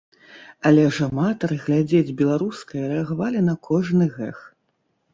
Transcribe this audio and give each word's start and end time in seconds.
Але 0.69 0.85
ж 0.97 1.09
аматары 1.09 1.59
глядзець 1.67 2.15
беларускае 2.23 2.83
рэагавалі 2.95 3.47
на 3.55 3.59
кожны 3.71 4.13
гэг. 4.21 4.37